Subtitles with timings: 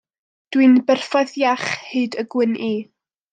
[0.53, 2.73] Dw i'n berffaith iach hyd y gwn i.